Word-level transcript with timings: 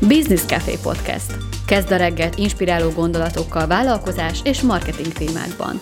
Business 0.00 0.44
Café 0.46 0.76
Podcast. 0.82 1.36
Kezd 1.66 1.90
a 1.90 1.96
reggelt 1.96 2.38
inspiráló 2.38 2.90
gondolatokkal 2.90 3.66
vállalkozás 3.66 4.40
és 4.44 4.60
marketing 4.60 5.12
témákban. 5.12 5.80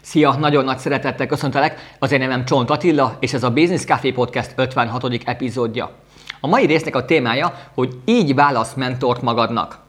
Szia, 0.00 0.36
nagyon 0.38 0.64
nagy 0.64 0.78
szeretettel 0.78 1.26
köszöntelek, 1.26 1.96
az 1.98 2.12
én 2.12 2.18
nevem 2.18 2.44
Csont 2.44 2.70
Attila, 2.70 3.16
és 3.20 3.32
ez 3.32 3.42
a 3.42 3.50
Business 3.50 3.84
Café 3.84 4.12
Podcast 4.12 4.52
56. 4.56 5.22
epizódja. 5.24 5.90
A 6.40 6.46
mai 6.46 6.66
résznek 6.66 6.96
a 6.96 7.04
témája, 7.04 7.54
hogy 7.74 7.98
így 8.04 8.34
válasz 8.34 8.74
mentort 8.74 9.22
magadnak. 9.22 9.83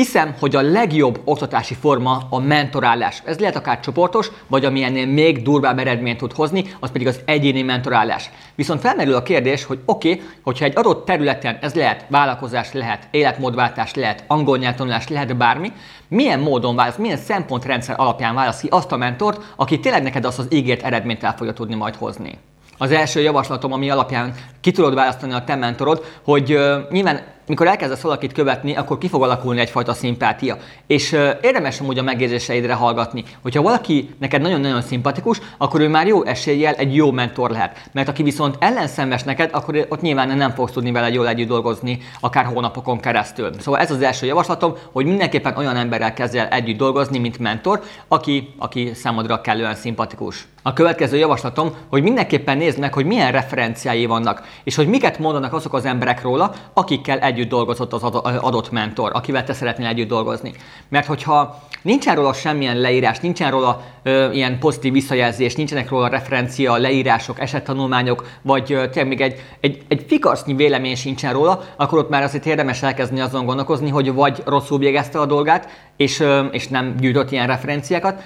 Hiszem, 0.00 0.34
hogy 0.38 0.56
a 0.56 0.60
legjobb 0.60 1.20
oktatási 1.24 1.74
forma 1.74 2.22
a 2.30 2.38
mentorálás. 2.38 3.22
Ez 3.24 3.38
lehet 3.38 3.56
akár 3.56 3.80
csoportos, 3.80 4.30
vagy 4.46 4.64
ami 4.64 4.82
ennél 4.82 5.06
még 5.06 5.42
durvább 5.42 5.78
eredményt 5.78 6.18
tud 6.18 6.32
hozni, 6.32 6.64
az 6.80 6.90
pedig 6.90 7.06
az 7.06 7.20
egyéni 7.24 7.62
mentorálás. 7.62 8.30
Viszont 8.54 8.80
felmerül 8.80 9.14
a 9.14 9.22
kérdés, 9.22 9.64
hogy 9.64 9.78
oké, 9.84 10.12
okay, 10.12 10.22
hogyha 10.42 10.64
egy 10.64 10.76
adott 10.76 11.04
területen 11.04 11.58
ez 11.60 11.74
lehet 11.74 12.04
vállalkozás, 12.08 12.72
lehet 12.72 13.08
életmódváltás, 13.10 13.94
lehet 13.94 14.24
angol 14.26 14.58
nyelvtanulás, 14.58 15.08
lehet 15.08 15.36
bármi, 15.36 15.72
milyen 16.08 16.40
módon 16.40 16.76
válasz, 16.76 16.96
milyen 16.96 17.16
szempontrendszer 17.16 17.94
alapján 17.98 18.34
válasz 18.34 18.60
ki 18.60 18.68
azt 18.70 18.92
a 18.92 18.96
mentort, 18.96 19.52
aki 19.56 19.80
tényleg 19.80 20.02
neked 20.02 20.24
azt 20.24 20.38
az 20.38 20.46
ígért 20.50 20.82
eredményt 20.82 21.22
el 21.22 21.34
fogja 21.36 21.52
tudni 21.52 21.74
majd 21.74 21.94
hozni. 21.94 22.38
Az 22.78 22.90
első 22.90 23.20
javaslatom, 23.20 23.72
ami 23.72 23.90
alapján 23.90 24.34
ki 24.60 24.70
tudod 24.70 24.94
választani 24.94 25.32
a 25.32 25.44
te 25.44 25.54
mentorod, 25.54 26.04
hogy 26.24 26.54
uh, 26.54 26.90
nyilván 26.90 27.20
mikor 27.50 27.66
elkezdesz 27.66 28.00
valakit 28.00 28.32
követni, 28.32 28.76
akkor 28.76 28.98
ki 28.98 29.08
fog 29.08 29.22
alakulni 29.22 29.60
egyfajta 29.60 29.92
szimpátia. 29.92 30.56
És 30.86 31.12
uh, 31.12 31.28
érdemes 31.42 31.80
amúgy 31.80 31.98
a 31.98 32.02
megjegyzéseidre 32.02 32.74
hallgatni. 32.74 33.24
Hogyha 33.42 33.62
valaki 33.62 34.10
neked 34.18 34.40
nagyon-nagyon 34.40 34.82
szimpatikus, 34.82 35.40
akkor 35.58 35.80
ő 35.80 35.88
már 35.88 36.06
jó 36.06 36.24
eséllyel 36.24 36.74
egy 36.74 36.94
jó 36.94 37.10
mentor 37.10 37.50
lehet. 37.50 37.88
Mert 37.92 38.08
aki 38.08 38.22
viszont 38.22 38.56
ellenszenves 38.58 39.22
neked, 39.22 39.50
akkor 39.52 39.86
ott 39.88 40.00
nyilván 40.00 40.36
nem 40.36 40.50
fogsz 40.50 40.72
tudni 40.72 40.92
vele 40.92 41.10
jól 41.10 41.28
együtt 41.28 41.48
dolgozni, 41.48 41.98
akár 42.20 42.44
hónapokon 42.44 43.00
keresztül. 43.00 43.50
Szóval 43.58 43.80
ez 43.80 43.90
az 43.90 44.02
első 44.02 44.26
javaslatom, 44.26 44.74
hogy 44.92 45.04
mindenképpen 45.04 45.56
olyan 45.56 45.76
emberrel 45.76 46.12
kezdj 46.12 46.38
el 46.38 46.48
együtt 46.48 46.78
dolgozni, 46.78 47.18
mint 47.18 47.38
mentor, 47.38 47.82
aki, 48.08 48.54
aki 48.58 48.90
számodra 48.94 49.40
kellően 49.40 49.74
szimpatikus. 49.74 50.46
A 50.62 50.72
következő 50.72 51.16
javaslatom, 51.16 51.74
hogy 51.88 52.02
mindenképpen 52.02 52.56
nézd 52.56 52.78
meg, 52.78 52.94
hogy 52.94 53.04
milyen 53.04 53.32
referenciái 53.32 54.06
vannak, 54.06 54.42
és 54.64 54.74
hogy 54.74 54.88
miket 54.88 55.18
mondanak 55.18 55.52
azok 55.52 55.74
az 55.74 55.84
emberek 55.84 56.22
róla, 56.22 56.52
akikkel 56.72 57.18
együtt 57.18 57.48
dolgozott 57.48 57.92
az 57.92 58.02
adott 58.02 58.70
mentor, 58.70 59.10
akivel 59.14 59.44
te 59.44 59.52
szeretnél 59.52 59.86
együtt 59.86 60.08
dolgozni. 60.08 60.52
Mert 60.88 61.06
hogyha 61.06 61.62
nincsen 61.82 62.14
róla 62.14 62.32
semmilyen 62.32 62.76
leírás, 62.76 63.18
nincsen 63.18 63.50
róla 63.50 63.82
ö, 64.02 64.30
ilyen 64.30 64.58
pozitív 64.58 64.92
visszajelzés, 64.92 65.54
nincsenek 65.54 65.88
róla 65.88 66.08
referencia, 66.08 66.76
leírások, 66.76 67.40
esettanulmányok, 67.40 68.26
vagy 68.42 68.72
ö, 68.72 68.88
tényleg 68.88 69.08
még 69.08 69.20
egy, 69.20 69.40
egy, 69.60 69.82
egy 69.88 70.04
fikarsznyi 70.08 70.54
vélemény 70.54 70.96
sincsen 70.96 71.32
róla, 71.32 71.62
akkor 71.76 71.98
ott 71.98 72.10
már 72.10 72.22
azért 72.22 72.46
érdemes 72.46 72.82
elkezdeni 72.82 73.20
azon 73.20 73.46
gondolkozni, 73.46 73.88
hogy 73.88 74.12
vagy 74.12 74.42
rosszul 74.44 74.78
végezte 74.78 75.18
a 75.18 75.26
dolgát, 75.26 75.68
és, 75.96 76.20
ö, 76.20 76.44
és 76.44 76.68
nem 76.68 76.94
gyűjtött 76.98 77.30
ilyen 77.30 77.46
referenciákat, 77.46 78.22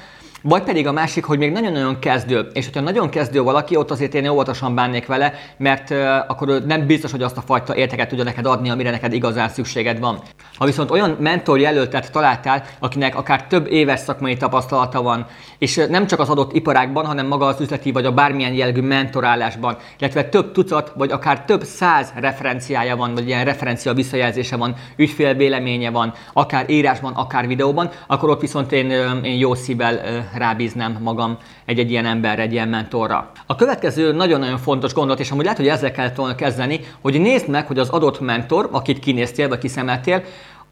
vagy 0.46 0.62
pedig 0.62 0.86
a 0.86 0.92
másik, 0.92 1.24
hogy 1.24 1.38
még 1.38 1.52
nagyon-nagyon 1.52 1.98
kezdő, 1.98 2.46
és 2.52 2.64
hogyha 2.64 2.80
nagyon 2.80 3.08
kezdő 3.08 3.42
valaki, 3.42 3.76
ott 3.76 3.90
azért 3.90 4.14
én 4.14 4.28
óvatosan 4.28 4.74
bánnék 4.74 5.06
vele, 5.06 5.32
mert 5.56 5.90
akkor 6.28 6.62
nem 6.66 6.86
biztos, 6.86 7.10
hogy 7.10 7.22
azt 7.22 7.36
a 7.36 7.40
fajta 7.40 7.76
érteket 7.76 8.08
tudja 8.08 8.24
neked 8.24 8.46
adni, 8.46 8.70
amire 8.70 8.90
neked 8.90 9.12
igazán 9.12 9.48
szükséged 9.48 9.98
van. 9.98 10.18
Ha 10.56 10.64
viszont 10.64 10.90
olyan 10.90 11.16
mentor 11.20 11.58
jelöltet 11.58 12.12
találtál, 12.12 12.62
akinek 12.78 13.16
akár 13.16 13.46
több 13.46 13.66
éves 13.70 14.00
szakmai 14.00 14.36
tapasztalata 14.36 15.02
van, 15.02 15.26
és 15.58 15.86
nem 15.88 16.06
csak 16.06 16.20
az 16.20 16.28
adott 16.28 16.52
iparágban, 16.52 17.06
hanem 17.06 17.26
maga 17.26 17.46
az 17.46 17.60
üzleti 17.60 17.92
vagy 17.92 18.04
a 18.04 18.12
bármilyen 18.12 18.52
jellegű 18.52 18.80
mentorálásban, 18.80 19.76
illetve 19.98 20.24
több 20.24 20.52
tucat, 20.52 20.92
vagy 20.96 21.10
akár 21.10 21.44
több 21.44 21.62
száz 21.62 22.12
referenciája 22.16 22.96
van, 22.96 23.14
vagy 23.14 23.26
ilyen 23.26 23.44
referencia 23.44 23.94
visszajelzése 23.94 24.56
van, 24.56 24.74
ügyfél 24.96 25.34
véleménye 25.34 25.90
van, 25.90 26.12
akár 26.32 26.70
írásban, 26.70 27.12
akár 27.12 27.46
videóban, 27.46 27.90
akkor 28.06 28.28
ott 28.28 28.40
viszont 28.40 28.72
én, 28.72 28.90
én 29.22 29.38
jó 29.38 29.54
szívvel 29.54 30.00
rábíznám 30.36 30.98
magam 31.00 31.38
egy-egy 31.64 31.90
ilyen 31.90 32.06
ember, 32.06 32.38
egy 32.38 32.52
ilyen 32.52 32.68
mentorra. 32.68 33.30
A 33.46 33.56
következő 33.56 34.12
nagyon-nagyon 34.12 34.58
fontos 34.58 34.92
gondolat, 34.92 35.20
és 35.20 35.30
amúgy 35.30 35.42
lehet, 35.42 35.58
hogy 35.58 35.68
ezzel 35.68 35.92
kellett 35.92 36.16
volna 36.16 36.34
kezdeni, 36.34 36.80
hogy 37.00 37.20
nézd 37.20 37.48
meg, 37.48 37.66
hogy 37.66 37.78
az 37.78 37.88
adott 37.88 38.20
mentor, 38.20 38.68
akit 38.72 38.98
kinéztél, 38.98 39.48
vagy 39.48 39.58
kiszemeltél, 39.58 40.22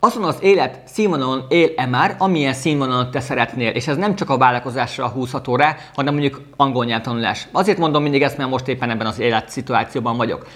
azon 0.05 0.25
az 0.25 0.37
élet 0.41 0.81
színvonalon 0.85 1.45
él-e 1.49 1.87
már, 1.87 2.15
amilyen 2.19 2.53
színvonalon 2.53 3.11
te 3.11 3.21
szeretnél, 3.21 3.71
és 3.71 3.87
ez 3.87 3.97
nem 3.97 4.15
csak 4.15 4.31
a 4.31 4.37
vállalkozásra 4.37 5.09
húzható 5.09 5.57
rá, 5.57 5.77
hanem 5.95 6.13
mondjuk 6.13 6.41
angol 6.57 6.85
nyelvtanulás. 6.85 7.49
Azért 7.53 7.79
mondom 7.79 8.03
mindig 8.03 8.23
ezt, 8.23 8.37
mert 8.37 8.51
most 8.51 8.69
éppen 8.69 8.91
ebben 8.91 9.07
az 9.07 9.19
élet 9.19 9.49
szituációban 9.49 10.17
vagyok. 10.17 10.47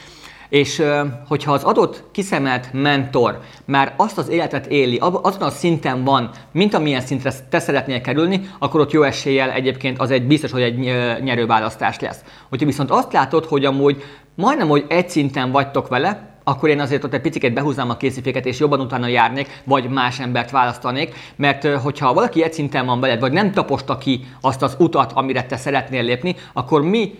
És 0.49 0.83
hogyha 1.29 1.53
az 1.53 1.63
adott 1.63 2.05
kiszemelt 2.13 2.73
mentor 2.73 3.41
már 3.65 3.95
azt 3.97 4.19
az 4.19 4.29
életet 4.29 4.67
éli, 4.67 4.99
azon 5.01 5.43
a 5.43 5.51
szinten 5.51 6.05
van, 6.05 6.31
mint 6.53 6.75
amilyen 6.75 7.01
szintre 7.01 7.33
te 7.51 7.59
szeretnél 7.59 8.01
kerülni, 8.01 8.51
akkor 8.59 8.81
ott 8.81 8.91
jó 8.91 9.03
eséllyel 9.03 9.51
egyébként 9.51 9.99
az 9.99 10.11
egy 10.11 10.27
biztos, 10.27 10.51
hogy 10.51 10.63
egy 10.63 10.79
nyerőválasztás 11.23 12.01
lesz. 12.01 12.25
Hogyha 12.49 12.67
viszont 12.67 12.91
azt 12.91 13.13
látod, 13.13 13.45
hogy 13.45 13.65
amúgy 13.65 14.03
majdnem, 14.35 14.69
hogy 14.69 14.85
egy 14.89 15.09
szinten 15.09 15.51
vagytok 15.51 15.89
vele, 15.89 16.35
akkor 16.49 16.69
én 16.69 16.81
azért 16.81 17.05
ott 17.05 17.15
egy 17.15 17.21
picit 17.21 17.53
behúznám 17.53 17.91
a 17.91 17.97
késziféket, 17.97 18.47
és 18.47 18.59
jobban 18.59 18.81
utána 18.81 19.07
járnék, 19.07 19.63
vagy 19.65 19.89
más 19.89 20.21
embert 20.21 20.51
választanék, 20.51 21.15
mert 21.37 21.67
hogyha 21.67 22.15
valaki 22.15 22.43
egy 22.43 22.53
szinten 22.53 22.87
van 22.87 23.01
veled, 23.01 23.21
vagy 23.21 23.33
nem 23.33 23.53
taposta 23.53 23.99
ki 23.99 24.27
azt 24.41 24.63
az 24.63 24.77
utat, 24.79 25.13
amire 25.13 25.43
te 25.43 25.57
szeretnél 25.57 26.03
lépni, 26.03 26.37
akkor 26.53 26.83
mi 26.83 27.19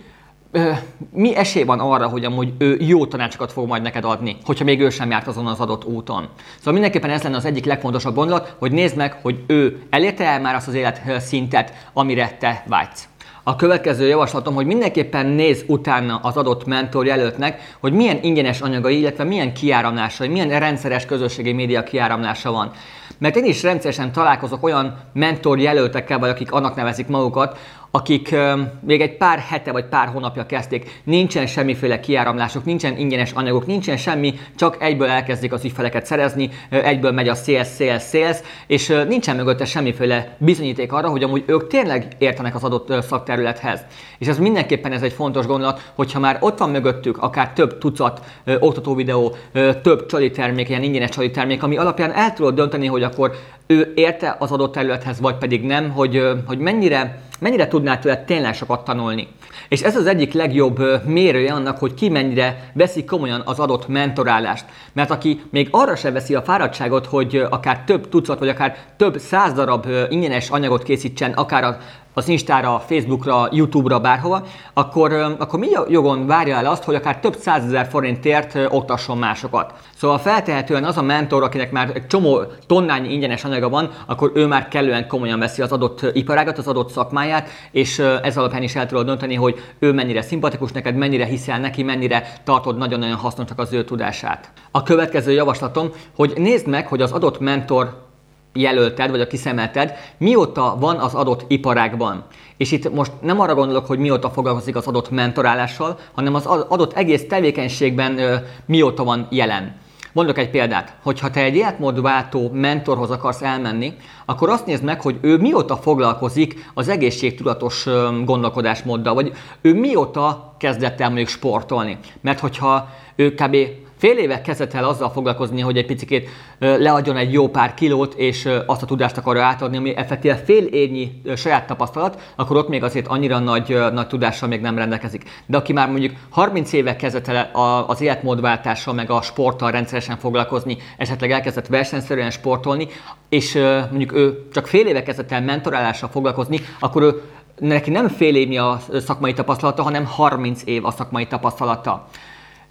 mi 1.11 1.35
esély 1.35 1.63
van 1.63 1.79
arra, 1.79 2.07
hogy 2.07 2.25
amúgy 2.25 2.53
ő 2.57 2.77
jó 2.79 3.05
tanácsokat 3.05 3.51
fog 3.51 3.67
majd 3.67 3.81
neked 3.81 4.05
adni, 4.05 4.37
hogyha 4.45 4.63
még 4.63 4.81
ő 4.81 4.89
sem 4.89 5.09
járt 5.09 5.27
azon 5.27 5.47
az 5.47 5.59
adott 5.59 5.85
úton. 5.85 6.27
Szóval 6.57 6.73
mindenképpen 6.73 7.09
ez 7.09 7.23
lenne 7.23 7.35
az 7.35 7.45
egyik 7.45 7.65
legfontosabb 7.65 8.15
gondolat, 8.15 8.55
hogy 8.59 8.71
nézd 8.71 8.95
meg, 8.95 9.19
hogy 9.21 9.43
ő 9.47 9.81
elérte 9.89 10.25
el 10.25 10.41
már 10.41 10.55
azt 10.55 10.67
az 10.67 10.73
életszintet, 10.73 11.73
amire 11.93 12.37
te 12.39 12.63
vágysz. 12.67 13.07
A 13.43 13.55
következő 13.55 14.07
javaslatom, 14.07 14.53
hogy 14.53 14.65
mindenképpen 14.65 15.25
néz 15.25 15.63
utána 15.67 16.19
az 16.23 16.37
adott 16.37 16.65
mentor 16.65 17.05
jelöltnek, 17.05 17.75
hogy 17.79 17.93
milyen 17.93 18.19
ingyenes 18.21 18.61
anyagai, 18.61 18.99
illetve 18.99 19.23
milyen 19.23 19.53
kiáramlásai, 19.53 20.27
milyen 20.27 20.59
rendszeres 20.59 21.05
közösségi 21.05 21.51
média 21.51 21.83
kiáramlása 21.83 22.51
van. 22.51 22.71
Mert 23.17 23.35
én 23.35 23.45
is 23.45 23.63
rendszeresen 23.63 24.11
találkozok 24.11 24.63
olyan 24.63 24.97
mentor 25.13 25.59
jelöltekkel, 25.59 26.19
vagy 26.19 26.29
akik 26.29 26.51
annak 26.51 26.75
nevezik 26.75 27.07
magukat, 27.07 27.57
akik 27.97 28.35
még 28.79 29.01
egy 29.01 29.17
pár 29.17 29.39
hete 29.39 29.71
vagy 29.71 29.85
pár 29.85 30.07
hónapja 30.07 30.45
kezdték, 30.45 31.01
nincsen 31.03 31.47
semmiféle 31.47 31.99
kiáramlások, 31.99 32.65
nincsen 32.65 32.97
ingyenes 32.97 33.31
anyagok, 33.31 33.65
nincsen 33.65 33.97
semmi, 33.97 34.33
csak 34.55 34.77
egyből 34.79 35.07
elkezdik 35.07 35.53
az 35.53 35.63
ügyfeleket 35.63 36.05
szerezni, 36.05 36.49
egyből 36.69 37.11
megy 37.11 37.27
a 37.27 37.35
sales, 37.35 37.67
sales, 37.77 38.03
sales, 38.03 38.37
és 38.67 38.93
nincsen 39.07 39.35
mögötte 39.35 39.65
semmiféle 39.65 40.35
bizonyíték 40.37 40.91
arra, 40.91 41.09
hogy 41.09 41.23
amúgy 41.23 41.43
ők 41.47 41.67
tényleg 41.67 42.07
értenek 42.17 42.55
az 42.55 42.63
adott 42.63 43.03
szakterülethez. 43.03 43.79
És 44.17 44.27
ez 44.27 44.37
mindenképpen 44.37 44.91
ez 44.91 45.01
egy 45.01 45.13
fontos 45.13 45.45
gondolat, 45.45 45.91
hogyha 45.95 46.19
már 46.19 46.37
ott 46.39 46.57
van 46.57 46.69
mögöttük 46.69 47.17
akár 47.17 47.53
több 47.53 47.77
tucat 47.77 48.21
oktató 48.59 48.95
videó, 48.95 49.35
több 49.81 50.05
csali 50.05 50.31
termék, 50.31 50.69
ilyen 50.69 50.83
ingyenes 50.83 51.09
csali 51.09 51.31
termék, 51.31 51.63
ami 51.63 51.77
alapján 51.77 52.11
el 52.11 52.33
tudod 52.33 52.55
dönteni, 52.55 52.87
hogy 52.87 53.03
akkor 53.03 53.31
ő 53.67 53.91
érte 53.95 54.35
az 54.39 54.51
adott 54.51 54.71
területhez, 54.71 55.19
vagy 55.19 55.35
pedig 55.35 55.63
nem, 55.63 55.89
hogy, 55.91 56.21
hogy 56.45 56.57
mennyire, 56.57 57.21
mennyire 57.39 57.67
tudná 57.67 57.97
tőle 57.97 58.23
tényleg 58.23 58.53
sokat 58.53 58.83
tanulni. 58.83 59.27
És 59.69 59.81
ez 59.81 59.95
az 59.95 60.05
egyik 60.05 60.33
legjobb 60.33 61.05
mérője 61.05 61.53
annak, 61.53 61.77
hogy 61.77 61.93
ki 61.93 62.09
mennyire 62.09 62.71
veszi 62.73 63.03
komolyan 63.03 63.41
az 63.45 63.59
adott 63.59 63.87
mentorálást. 63.87 64.65
Mert 64.93 65.11
aki 65.11 65.41
még 65.49 65.67
arra 65.71 65.95
se 65.95 66.11
veszi 66.11 66.35
a 66.35 66.41
fáradtságot, 66.41 67.05
hogy 67.05 67.45
akár 67.49 67.83
több 67.83 68.09
tucat, 68.09 68.39
vagy 68.39 68.49
akár 68.49 68.77
több 68.97 69.17
száz 69.17 69.53
darab 69.53 69.87
ingyenes 70.09 70.49
anyagot 70.49 70.83
készítsen, 70.83 71.31
akár 71.31 71.63
a 71.63 71.77
az 72.17 72.27
Instára, 72.27 72.79
Facebookra, 72.79 73.47
YouTube-ra, 73.51 73.99
bárhova, 73.99 74.43
akkor, 74.73 75.13
akkor 75.39 75.59
mi 75.59 75.67
jogon 75.89 76.27
várja 76.27 76.55
el 76.55 76.65
azt, 76.65 76.83
hogy 76.83 76.95
akár 76.95 77.19
több 77.19 77.35
százezer 77.35 77.87
forintért 77.87 78.57
oktasson 78.69 79.17
másokat. 79.17 79.73
Szóval 79.95 80.17
feltehetően 80.17 80.83
az 80.83 80.97
a 80.97 81.01
mentor, 81.01 81.43
akinek 81.43 81.71
már 81.71 81.91
egy 81.93 82.07
csomó 82.07 82.41
tonnányi 82.67 83.13
ingyenes 83.13 83.43
anyaga 83.43 83.69
van, 83.69 83.91
akkor 84.05 84.31
ő 84.33 84.45
már 84.45 84.67
kellően 84.67 85.07
komolyan 85.07 85.39
veszi 85.39 85.61
az 85.61 85.71
adott 85.71 86.05
iparágat, 86.13 86.57
az 86.57 86.67
adott 86.67 86.91
szakmáját, 86.91 87.49
és 87.71 87.99
ez 87.99 88.37
alapján 88.37 88.63
is 88.63 88.75
el 88.75 88.85
tudod 88.85 89.05
dönteni, 89.05 89.35
hogy 89.35 89.55
ő 89.79 89.91
mennyire 89.93 90.21
szimpatikus 90.21 90.71
neked, 90.71 90.95
mennyire 90.95 91.25
hiszel 91.25 91.59
neki, 91.59 91.83
mennyire 91.83 92.33
tartod 92.43 92.77
nagyon-nagyon 92.77 93.17
hasznosnak 93.17 93.59
az 93.59 93.73
ő 93.73 93.83
tudását. 93.83 94.51
A 94.71 94.83
következő 94.83 95.31
javaslatom, 95.31 95.89
hogy 96.15 96.33
nézd 96.35 96.67
meg, 96.67 96.87
hogy 96.87 97.01
az 97.01 97.11
adott 97.11 97.39
mentor 97.39 98.05
jelölted, 98.53 99.09
vagy 99.09 99.21
a 99.21 99.27
kiszemelted, 99.27 99.93
mióta 100.17 100.77
van 100.79 100.97
az 100.97 101.13
adott 101.13 101.45
iparágban. 101.47 102.23
És 102.57 102.71
itt 102.71 102.93
most 102.93 103.11
nem 103.21 103.39
arra 103.39 103.55
gondolok, 103.55 103.85
hogy 103.85 103.99
mióta 103.99 104.29
foglalkozik 104.29 104.75
az 104.75 104.87
adott 104.87 105.09
mentorálással, 105.09 105.99
hanem 106.13 106.35
az 106.35 106.45
adott 106.45 106.93
egész 106.93 107.27
tevékenységben 107.27 108.17
ö, 108.17 108.35
mióta 108.65 109.03
van 109.03 109.27
jelen. 109.29 109.75
Mondok 110.17 110.37
egy 110.37 110.49
példát, 110.49 110.95
hogyha 111.03 111.29
te 111.29 111.41
egy 111.41 111.55
életmódváltó 111.55 112.49
mentorhoz 112.53 113.09
akarsz 113.09 113.41
elmenni, 113.41 113.93
akkor 114.25 114.49
azt 114.49 114.65
nézd 114.65 114.83
meg, 114.83 115.01
hogy 115.01 115.17
ő 115.21 115.37
mióta 115.37 115.75
foglalkozik 115.75 116.69
az 116.73 116.87
egészségtudatos 116.87 117.85
gondolkodásmóddal, 118.25 119.13
vagy 119.13 119.31
ő 119.61 119.73
mióta 119.73 120.55
kezdett 120.57 121.01
el 121.01 121.07
mondjuk 121.07 121.29
sportolni. 121.29 121.97
Mert 122.21 122.39
hogyha 122.39 122.89
ő 123.15 123.33
kb 123.33 123.55
fél 123.97 124.17
éve 124.17 124.41
kezdett 124.41 124.73
el 124.73 124.83
azzal 124.83 125.11
foglalkozni, 125.11 125.61
hogy 125.61 125.77
egy 125.77 125.85
picit 125.85 126.29
leadjon 126.59 127.17
egy 127.17 127.33
jó 127.33 127.49
pár 127.49 127.73
kilót, 127.73 128.13
és 128.13 128.49
azt 128.65 128.81
a 128.81 128.85
tudást 128.85 129.17
akarja 129.17 129.43
átadni, 129.43 129.77
ami 129.77 129.95
effektíve 129.95 130.35
fél 130.35 130.65
évnyi 130.65 131.21
saját 131.35 131.67
tapasztalat, 131.67 132.21
akkor 132.35 132.57
ott 132.57 132.69
még 132.69 132.83
azért 132.83 133.07
annyira 133.07 133.39
nagy, 133.39 133.77
nagy 133.93 134.07
tudással 134.07 134.49
még 134.49 134.61
nem 134.61 134.77
rendelkezik. 134.77 135.29
De 135.45 135.57
aki 135.57 135.73
már 135.73 135.89
mondjuk 135.89 136.15
30 136.29 136.73
éve 136.73 136.95
kezdett 136.95 137.27
el 137.27 137.51
az 137.87 138.01
életmódváltással, 138.01 138.93
meg 138.93 139.09
a 139.09 139.21
sporttal 139.21 139.71
rendszeresen 139.71 140.17
foglalkozni, 140.17 140.77
esetleg 140.97 141.31
elkezdett 141.31 141.67
versenyszerűen 141.67 142.31
sportolni, 142.31 142.87
és 143.29 143.53
mondjuk 143.89 144.13
ő 144.13 144.47
csak 144.53 144.67
fél 144.67 144.87
éve 144.87 145.03
kezdett 145.03 145.31
el 145.31 145.41
mentorálással 145.41 146.09
foglalkozni, 146.09 146.59
akkor 146.79 147.01
ő 147.01 147.21
neki 147.59 147.89
nem 147.89 148.07
fél 148.07 148.35
évnyi 148.35 148.57
a 148.57 148.79
szakmai 149.05 149.33
tapasztalata, 149.33 149.83
hanem 149.83 150.05
30 150.05 150.61
év 150.65 150.85
a 150.85 150.91
szakmai 150.91 151.27
tapasztalata. 151.27 152.07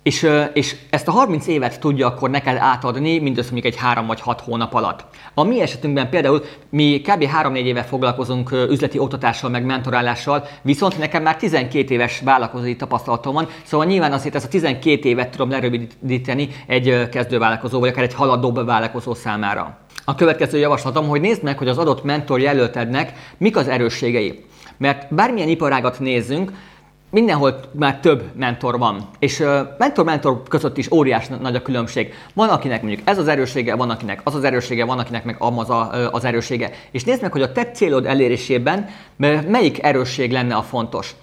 És, 0.06 0.28
és 0.52 0.76
ezt 0.90 1.08
a 1.08 1.10
30 1.10 1.46
évet 1.46 1.80
tudja 1.80 2.06
akkor 2.06 2.30
neked 2.30 2.56
átadni, 2.56 3.18
mindössze 3.18 3.52
mondjuk 3.52 3.74
egy 3.74 3.80
3 3.80 4.06
vagy 4.06 4.20
6 4.20 4.40
hónap 4.40 4.74
alatt. 4.74 5.04
A 5.34 5.42
mi 5.42 5.60
esetünkben 5.60 6.10
például 6.10 6.42
mi 6.70 7.00
kb. 7.00 7.24
3-4 7.42 7.56
éve 7.56 7.82
foglalkozunk 7.82 8.52
üzleti 8.52 8.98
oktatással, 8.98 9.50
meg 9.50 9.64
mentorálással, 9.64 10.44
viszont 10.62 10.98
nekem 10.98 11.22
már 11.22 11.36
12 11.36 11.94
éves 11.94 12.20
vállalkozói 12.24 12.76
tapasztalatom 12.76 13.34
van, 13.34 13.48
szóval 13.64 13.86
nyilván 13.86 14.12
azért 14.12 14.34
ezt 14.34 14.44
a 14.44 14.48
12 14.48 15.08
évet 15.08 15.30
tudom 15.30 15.50
lerövidíteni 15.50 16.48
egy 16.66 17.08
kezdővállalkozó, 17.08 17.80
vagy 17.80 17.88
akár 17.88 18.04
egy 18.04 18.14
haladóbb 18.14 18.66
vállalkozó 18.66 19.14
számára. 19.14 19.78
A 20.04 20.14
következő 20.14 20.58
javaslatom, 20.58 21.08
hogy 21.08 21.20
nézd 21.20 21.42
meg, 21.42 21.58
hogy 21.58 21.68
az 21.68 21.78
adott 21.78 22.04
mentor 22.04 22.40
jelöltednek 22.40 23.12
mik 23.38 23.56
az 23.56 23.68
erősségei. 23.68 24.44
Mert 24.78 25.14
bármilyen 25.14 25.48
iparágat 25.48 26.00
nézzünk, 26.00 26.52
mindenhol 27.16 27.60
már 27.72 28.00
több 28.00 28.22
mentor 28.34 28.78
van, 28.78 29.08
és 29.18 29.44
mentor-mentor 29.78 30.42
között 30.48 30.76
is 30.76 30.90
óriás 30.90 31.26
nagy 31.26 31.54
a 31.54 31.62
különbség. 31.62 32.14
Van, 32.34 32.48
akinek 32.48 32.82
mondjuk 32.82 33.08
ez 33.08 33.18
az 33.18 33.28
erőssége, 33.28 33.74
van, 33.74 33.90
akinek 33.90 34.20
az 34.24 34.34
az 34.34 34.44
erőssége, 34.44 34.84
van, 34.84 34.98
akinek 34.98 35.24
meg 35.24 35.36
az 35.38 35.70
az 36.10 36.24
erőssége. 36.24 36.70
És 36.90 37.04
nézd 37.04 37.22
meg, 37.22 37.32
hogy 37.32 37.42
a 37.42 37.52
te 37.52 37.64
célod 37.70 38.06
elérésében 38.06 38.88
melyik 39.48 39.82
erősség 39.82 40.32
lenne 40.32 40.54
a 40.54 40.62
fontos. 40.62 41.14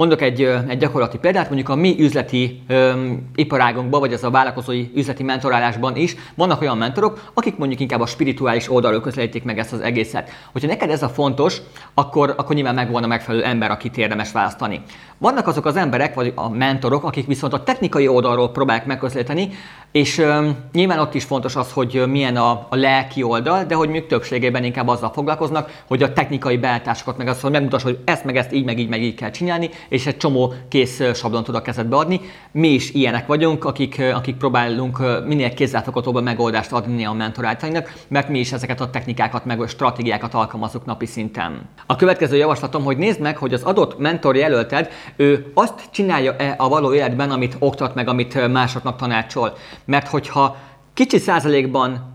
Mondok 0.00 0.20
egy, 0.20 0.42
egy 0.68 0.78
gyakorlati 0.78 1.18
példát, 1.18 1.46
mondjuk 1.46 1.68
a 1.68 1.74
mi 1.74 1.96
üzleti 1.98 2.62
öm, 2.68 3.30
iparágunkban, 3.34 4.00
vagy 4.00 4.12
az 4.12 4.24
a 4.24 4.30
vállalkozói 4.30 4.90
üzleti 4.94 5.22
mentorálásban 5.22 5.96
is 5.96 6.16
vannak 6.34 6.60
olyan 6.60 6.78
mentorok, 6.78 7.30
akik 7.34 7.56
mondjuk 7.56 7.80
inkább 7.80 8.00
a 8.00 8.06
spirituális 8.06 8.70
oldalról 8.70 9.00
közelítik 9.00 9.44
meg 9.44 9.58
ezt 9.58 9.72
az 9.72 9.80
egészet. 9.80 10.30
Hogyha 10.52 10.68
neked 10.68 10.90
ez 10.90 11.02
a 11.02 11.08
fontos, 11.08 11.56
akkor, 11.94 12.34
akkor 12.36 12.54
nyilván 12.54 12.74
megvan 12.74 13.02
a 13.02 13.06
megfelelő 13.06 13.44
ember, 13.44 13.70
akit 13.70 13.98
érdemes 13.98 14.32
választani. 14.32 14.82
Vannak 15.18 15.46
azok 15.46 15.64
az 15.64 15.76
emberek, 15.76 16.14
vagy 16.14 16.32
a 16.34 16.48
mentorok, 16.48 17.04
akik 17.04 17.26
viszont 17.26 17.52
a 17.52 17.62
technikai 17.62 18.08
oldalról 18.08 18.50
próbálják 18.50 18.86
megközelíteni, 18.86 19.48
és 19.92 20.18
öm, 20.18 20.56
nyilván 20.72 20.98
ott 20.98 21.14
is 21.14 21.24
fontos 21.24 21.56
az, 21.56 21.72
hogy 21.72 22.02
milyen 22.08 22.36
a, 22.36 22.50
a 22.50 22.76
lelki 22.76 23.22
oldal, 23.22 23.64
de 23.64 23.74
hogy 23.74 23.88
még 23.88 24.06
többségében 24.06 24.64
inkább 24.64 24.88
azzal 24.88 25.12
foglalkoznak, 25.12 25.82
hogy 25.86 26.02
a 26.02 26.12
technikai 26.12 26.56
beállításokat 26.56 27.16
meg 27.16 27.28
azt, 27.28 27.40
hogy 27.40 27.50
megmutass, 27.50 27.82
hogy 27.82 27.98
ezt 28.04 28.24
meg 28.24 28.36
ezt 28.36 28.52
így 28.52 28.64
meg 28.64 28.78
így 28.78 28.88
meg 28.88 29.02
így 29.02 29.14
kell 29.14 29.30
csinálni, 29.30 29.70
és 29.90 30.06
egy 30.06 30.16
csomó 30.16 30.52
kész 30.68 31.02
sablon 31.14 31.44
tud 31.44 31.54
a 31.54 31.62
kezedbe 31.62 31.96
adni. 31.96 32.20
Mi 32.50 32.68
is 32.68 32.90
ilyenek 32.90 33.26
vagyunk, 33.26 33.64
akik, 33.64 34.02
akik 34.14 34.36
próbálunk 34.36 34.98
minél 35.26 35.54
kézzelfoghatóbb 35.54 36.22
megoldást 36.22 36.72
adni 36.72 37.04
a 37.04 37.12
mentoráltainak, 37.12 37.92
mert 38.08 38.28
mi 38.28 38.38
is 38.38 38.52
ezeket 38.52 38.80
a 38.80 38.90
technikákat, 38.90 39.44
meg 39.44 39.60
a 39.60 39.66
stratégiákat 39.66 40.34
alkalmazunk 40.34 40.84
napi 40.84 41.06
szinten. 41.06 41.68
A 41.86 41.96
következő 41.96 42.36
javaslatom, 42.36 42.84
hogy 42.84 42.96
nézd 42.96 43.20
meg, 43.20 43.36
hogy 43.36 43.54
az 43.54 43.62
adott 43.62 43.98
mentor 43.98 44.36
jelölted, 44.36 44.90
ő 45.16 45.50
azt 45.54 45.88
csinálja-e 45.90 46.54
a 46.58 46.68
való 46.68 46.94
életben, 46.94 47.30
amit 47.30 47.56
oktat 47.58 47.94
meg, 47.94 48.08
amit 48.08 48.48
másoknak 48.48 48.96
tanácsol. 48.96 49.56
Mert 49.84 50.08
hogyha 50.08 50.56
kicsi 50.94 51.18
százalékban 51.18 52.09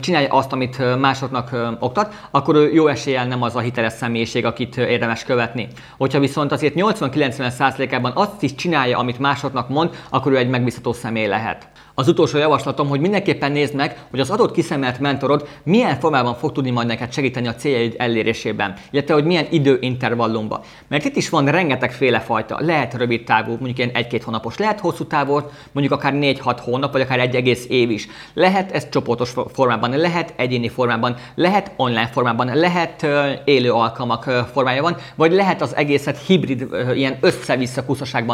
csinálja 0.00 0.28
azt, 0.28 0.52
amit 0.52 0.98
másoknak 0.98 1.76
oktat, 1.78 2.14
akkor 2.30 2.54
ő 2.54 2.72
jó 2.72 2.86
eséllyel 2.86 3.26
nem 3.26 3.42
az 3.42 3.56
a 3.56 3.60
hiteles 3.60 3.92
személyiség, 3.92 4.44
akit 4.44 4.76
érdemes 4.76 5.24
követni. 5.24 5.68
Hogyha 5.98 6.18
viszont 6.18 6.52
azért 6.52 6.74
80-90%-ában 6.76 8.12
azt 8.14 8.42
is 8.42 8.54
csinálja, 8.54 8.98
amit 8.98 9.18
másoknak 9.18 9.68
mond, 9.68 9.90
akkor 10.10 10.32
ő 10.32 10.36
egy 10.36 10.48
megbízható 10.48 10.92
személy 10.92 11.26
lehet. 11.26 11.68
Az 12.00 12.08
utolsó 12.08 12.38
javaslatom, 12.38 12.88
hogy 12.88 13.00
mindenképpen 13.00 13.52
nézd 13.52 13.74
meg, 13.74 13.98
hogy 14.10 14.20
az 14.20 14.30
adott 14.30 14.52
kiszemelt 14.52 14.98
mentorod 14.98 15.48
milyen 15.62 15.98
formában 15.98 16.34
fog 16.34 16.52
tudni 16.52 16.70
majd 16.70 16.86
neked 16.86 17.12
segíteni 17.12 17.48
a 17.48 17.54
céljaid 17.54 17.94
elérésében, 17.98 18.74
illetve 18.90 19.14
hogy 19.14 19.24
milyen 19.24 19.46
időintervallumban. 19.50 20.60
Mert 20.88 21.04
itt 21.04 21.16
is 21.16 21.28
van 21.28 21.46
rengeteg 21.46 21.92
féle 21.92 22.20
fajta. 22.20 22.56
Lehet 22.60 22.94
rövid 22.94 23.24
távú, 23.24 23.50
mondjuk 23.50 23.78
ilyen 23.78 23.90
egy-két 23.90 24.22
hónapos, 24.22 24.56
lehet 24.56 24.80
hosszú 24.80 25.04
távú, 25.04 25.40
mondjuk 25.72 25.94
akár 25.94 26.12
4-6 26.16 26.58
hónap, 26.62 26.92
vagy 26.92 27.00
akár 27.00 27.18
egy 27.18 27.34
egész 27.34 27.66
év 27.68 27.90
is. 27.90 28.08
Lehet 28.34 28.72
ez 28.72 28.88
csoportos 28.88 29.32
formában, 29.52 29.96
lehet 29.96 30.32
egyéni 30.36 30.68
formában, 30.68 31.16
lehet 31.34 31.72
online 31.76 32.06
formában, 32.06 32.54
lehet 32.54 33.06
élő 33.44 33.72
alkalmak 33.72 34.22
formájában, 34.52 34.96
vagy 35.14 35.32
lehet 35.32 35.62
az 35.62 35.76
egészet 35.76 36.18
hibrid, 36.26 36.66
ilyen 36.94 37.18
össze-vissza 37.20 37.84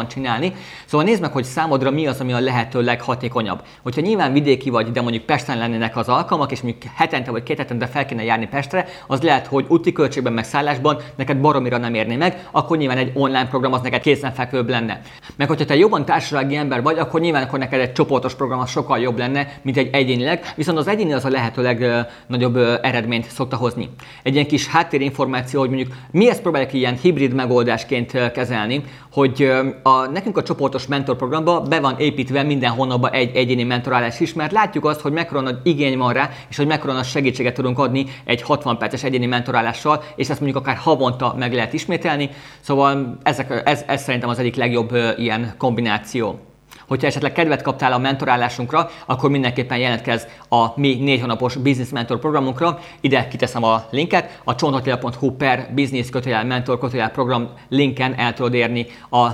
csinálni. 0.07 0.53
Szóval 0.85 1.05
nézd 1.05 1.21
meg, 1.21 1.31
hogy 1.31 1.43
számodra 1.43 1.91
mi 1.91 2.07
az, 2.07 2.19
ami 2.19 2.33
a 2.33 2.39
lehető 2.39 2.81
leghatékonyabb 2.81 3.56
alacsonyabb. 3.57 3.83
Hogyha 3.83 4.01
nyilván 4.01 4.33
vidéki 4.33 4.69
vagy, 4.69 4.91
de 4.91 5.01
mondjuk 5.01 5.23
Pesten 5.23 5.57
lennének 5.57 5.97
az 5.97 6.09
alkalmak, 6.09 6.51
és 6.51 6.61
mondjuk 6.61 6.91
hetente 6.95 7.31
vagy 7.31 7.43
két 7.43 7.57
hetente 7.57 7.87
fel 7.87 8.05
kéne 8.05 8.23
járni 8.23 8.47
Pestre, 8.47 8.85
az 9.07 9.21
lehet, 9.21 9.47
hogy 9.47 9.65
úti 9.67 9.91
költségben, 9.91 10.33
meg 10.33 10.43
szállásban 10.43 10.97
neked 11.15 11.37
baromira 11.37 11.77
nem 11.77 11.93
érné 11.93 12.15
meg, 12.15 12.47
akkor 12.51 12.77
nyilván 12.77 12.97
egy 12.97 13.11
online 13.13 13.47
program 13.47 13.73
az 13.73 13.81
neked 13.81 14.01
kézenfekvőbb 14.01 14.69
lenne. 14.69 15.01
Meg 15.35 15.47
hogyha 15.47 15.65
te 15.65 15.75
jobban 15.75 16.05
társasági 16.05 16.55
ember 16.55 16.81
vagy, 16.81 16.97
akkor 16.97 17.19
nyilván 17.19 17.43
akkor 17.43 17.59
neked 17.59 17.79
egy 17.79 17.93
csoportos 17.93 18.35
program 18.35 18.59
az 18.59 18.69
sokkal 18.69 18.99
jobb 18.99 19.17
lenne, 19.17 19.47
mint 19.61 19.77
egy 19.77 19.89
egyénileg, 19.91 20.53
viszont 20.55 20.77
az 20.77 20.87
egyéni 20.87 21.13
az 21.13 21.25
a 21.25 21.29
lehető 21.29 21.61
legnagyobb 21.61 22.57
eredményt 22.81 23.29
szokta 23.29 23.55
hozni. 23.55 23.89
Egy 24.23 24.33
ilyen 24.33 24.47
kis 24.47 24.67
háttérinformáció, 24.67 25.59
hogy 25.59 25.69
mondjuk 25.69 25.93
mi 26.11 26.29
ezt 26.29 26.41
próbáljuk 26.41 26.73
ilyen 26.73 26.97
hibrid 27.01 27.33
megoldásként 27.33 28.31
kezelni, 28.31 28.83
hogy 29.11 29.51
a, 29.83 30.05
nekünk 30.11 30.37
a 30.37 30.43
csoportos 30.43 30.87
mentorprogramba 30.87 31.61
be 31.61 31.79
van 31.79 31.95
építve 31.97 32.43
minden 32.43 32.71
hónapban 32.71 33.11
egy 33.11 33.35
egyéni 33.37 33.63
mentorálás 33.63 34.19
is, 34.19 34.33
mert 34.33 34.51
látjuk 34.51 34.85
azt, 34.85 35.01
hogy 35.01 35.11
mekkora 35.11 35.41
nagy 35.41 35.57
igény 35.63 35.97
van 35.97 36.13
rá, 36.13 36.29
és 36.49 36.57
hogy 36.57 36.67
mekkora 36.67 37.03
segítséget 37.03 37.53
tudunk 37.53 37.79
adni 37.79 38.05
egy 38.25 38.41
60 38.41 38.77
perces 38.77 39.03
egyéni 39.03 39.25
mentorálással, 39.25 40.03
és 40.15 40.29
ezt 40.29 40.39
mondjuk 40.39 40.63
akár 40.63 40.75
havonta 40.77 41.35
meg 41.37 41.53
lehet 41.53 41.73
ismételni. 41.73 42.29
Szóval 42.59 43.17
ezek, 43.23 43.61
ez, 43.65 43.83
ez 43.87 44.01
szerintem 44.01 44.29
az 44.29 44.39
egyik 44.39 44.55
legjobb 44.55 44.95
ilyen 45.17 45.53
kombináció. 45.57 46.46
Hogyha 46.87 47.07
esetleg 47.07 47.31
kedvet 47.31 47.61
kaptál 47.61 47.93
a 47.93 47.97
mentorálásunkra, 47.97 48.89
akkor 49.05 49.29
mindenképpen 49.29 49.77
jelentkezz 49.77 50.23
a 50.49 50.79
mi 50.79 50.95
négy 50.95 51.19
hónapos 51.19 51.55
Business 51.55 51.89
Mentor 51.89 52.19
programunkra. 52.19 52.79
Ide 53.01 53.27
kiteszem 53.27 53.63
a 53.63 53.85
linket, 53.89 54.39
a 54.43 54.55
csontatila.hu 54.55 55.31
per 55.31 55.71
business 55.75 56.09
kötőjel 56.09 56.45
mentor 56.45 56.79
kötőjel 56.79 57.09
program 57.09 57.49
linken 57.69 58.13
el 58.17 58.33
tudod 58.33 58.53
érni 58.53 58.85
a 59.09 59.31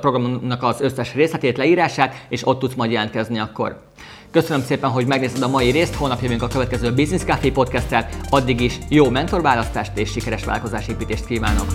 programnak 0.00 0.62
az 0.62 0.80
összes 0.80 1.14
részletét, 1.14 1.56
leírását, 1.56 2.26
és 2.28 2.46
ott 2.46 2.58
tudsz 2.58 2.74
majd 2.74 2.90
jelentkezni 2.90 3.38
akkor. 3.38 3.80
Köszönöm 4.30 4.62
szépen, 4.62 4.90
hogy 4.90 5.06
megnézted 5.06 5.42
a 5.42 5.48
mai 5.48 5.70
részt, 5.70 5.94
holnap 5.94 6.22
jövünk 6.22 6.42
a 6.42 6.48
következő 6.48 6.94
Business 6.94 7.22
Café 7.22 7.50
podcast 7.50 7.96
addig 8.30 8.60
is 8.60 8.78
jó 8.88 9.10
mentorválasztást 9.10 9.98
és 9.98 10.10
sikeres 10.10 10.44
vállalkozásépítést 10.44 11.26
kívánok! 11.26 11.66